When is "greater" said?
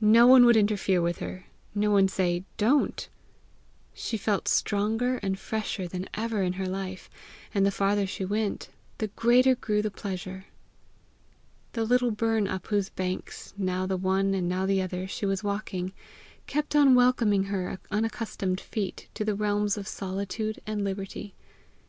9.14-9.54